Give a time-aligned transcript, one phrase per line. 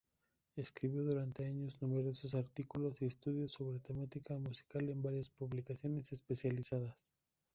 [0.55, 7.05] Escribió durante años numerosos artículos y estudios sobre temática musical en varias publicaciones especializadas.